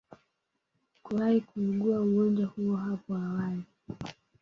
kuwahi 1.03 1.41
kuugua 1.41 2.01
ugonjwa 2.01 2.45
huo 2.45 2.75
hapo 2.75 3.15
awali 3.15 3.63